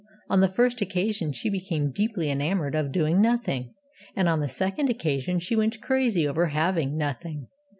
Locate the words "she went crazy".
5.37-6.27